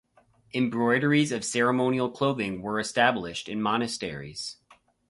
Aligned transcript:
Embroideries 0.51 1.31
of 1.31 1.45
ceremonial 1.45 2.09
clothing 2.09 2.63
were 2.63 2.79
established 2.79 3.47
In 3.47 3.61
monasteries. 3.61 4.57